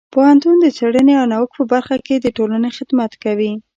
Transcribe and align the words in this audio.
پوهنتون 0.13 0.55
د 0.59 0.65
څیړنې 0.77 1.13
او 1.19 1.25
نوښت 1.31 1.53
په 1.57 1.63
برخه 1.73 1.95
کې 2.05 2.15
د 2.19 2.27
ټولنې 2.37 2.69
خدمت 2.77 3.11
کوي. 3.23 3.51